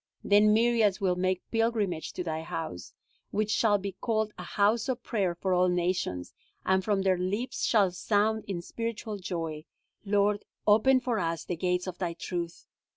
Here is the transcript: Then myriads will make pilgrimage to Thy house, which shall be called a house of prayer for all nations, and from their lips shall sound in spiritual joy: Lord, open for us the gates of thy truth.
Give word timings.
Then 0.23 0.51
myriads 0.51 0.99
will 0.99 1.15
make 1.15 1.43
pilgrimage 1.51 2.11
to 2.13 2.23
Thy 2.23 2.41
house, 2.41 2.91
which 3.29 3.51
shall 3.51 3.77
be 3.77 3.91
called 4.01 4.33
a 4.35 4.41
house 4.41 4.89
of 4.89 5.03
prayer 5.03 5.35
for 5.35 5.53
all 5.53 5.67
nations, 5.69 6.33
and 6.65 6.83
from 6.83 7.03
their 7.03 7.19
lips 7.19 7.63
shall 7.67 7.91
sound 7.91 8.43
in 8.47 8.63
spiritual 8.63 9.19
joy: 9.19 9.65
Lord, 10.03 10.43
open 10.65 11.01
for 11.01 11.19
us 11.19 11.45
the 11.45 11.55
gates 11.55 11.85
of 11.85 11.99
thy 11.99 12.15
truth. 12.15 12.65